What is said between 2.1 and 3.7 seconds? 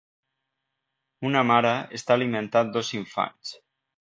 alimentant dos infants.